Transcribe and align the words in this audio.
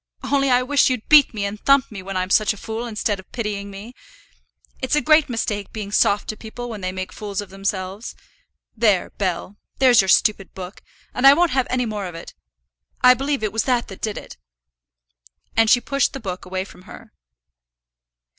Only 0.23 0.49
I 0.49 0.63
wish 0.63 0.89
you'd 0.89 1.07
beat 1.09 1.31
me 1.31 1.45
and 1.45 1.59
thump 1.59 1.91
me 1.91 2.01
when 2.01 2.17
I'm 2.17 2.31
such 2.31 2.53
a 2.53 2.57
fool, 2.57 2.87
instead 2.87 3.19
of 3.19 3.31
pitying 3.31 3.69
me. 3.69 3.93
It's 4.81 4.95
a 4.95 4.99
great 4.99 5.29
mistake 5.29 5.71
being 5.71 5.91
soft 5.91 6.27
to 6.29 6.35
people 6.35 6.69
when 6.69 6.81
they 6.81 6.91
make 6.91 7.13
fools 7.13 7.39
of 7.39 7.51
themselves. 7.51 8.15
There, 8.75 9.11
Bell; 9.11 9.57
there's 9.77 10.01
your 10.01 10.07
stupid 10.07 10.55
book, 10.55 10.81
and 11.13 11.27
I 11.27 11.35
won't 11.35 11.51
have 11.51 11.67
any 11.69 11.85
more 11.85 12.07
of 12.07 12.15
it. 12.15 12.33
I 13.01 13.13
believe 13.13 13.43
it 13.43 13.53
was 13.53 13.65
that 13.65 13.89
that 13.89 14.01
did 14.01 14.17
it." 14.17 14.37
And 15.55 15.69
she 15.69 15.79
pushed 15.79 16.13
the 16.13 16.19
book 16.19 16.45
away 16.45 16.65
from 16.65 16.81
her. 16.89 17.13